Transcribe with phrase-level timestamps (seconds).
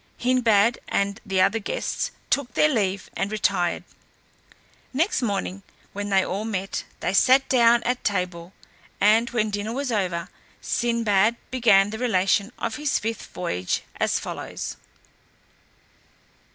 [0.17, 3.83] Hindbad and the other guests took their leave and retired.
[4.93, 5.61] Next morning
[5.93, 8.51] when they all met, they sat down at table,
[8.99, 10.29] and when dinner was over,
[10.59, 14.75] Sinbad began the relation of his fifth voyage as follows.